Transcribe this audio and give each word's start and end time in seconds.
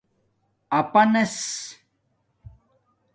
آپانس 0.79 1.37